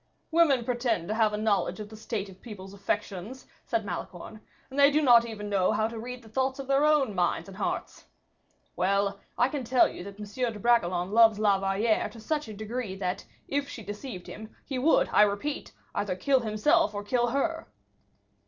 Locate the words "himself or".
16.39-17.03